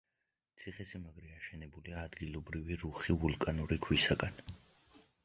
[0.61, 4.41] ციხესიმაგრე აშენებულია ადგილობრივი რუხი ვულკანური ქვისაგან.